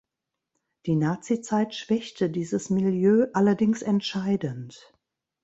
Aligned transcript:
Die 0.87 0.95
Nazizeit 0.95 1.75
schwächte 1.75 2.31
dieses 2.31 2.71
Milieu 2.71 3.27
allerdings 3.33 3.83
entscheidend. 3.83 4.91